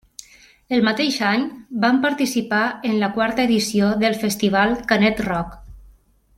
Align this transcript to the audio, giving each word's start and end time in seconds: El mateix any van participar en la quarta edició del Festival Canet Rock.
El 0.77 0.85
mateix 0.85 1.17
any 1.31 1.43
van 1.83 1.99
participar 2.07 2.63
en 2.91 2.97
la 3.03 3.11
quarta 3.19 3.45
edició 3.51 3.93
del 4.05 4.19
Festival 4.27 4.77
Canet 4.93 5.25
Rock. 5.31 5.57